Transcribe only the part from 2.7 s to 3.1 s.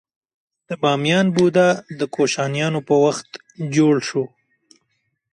په